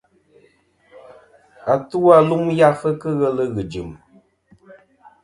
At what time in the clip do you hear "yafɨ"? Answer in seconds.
2.59-2.89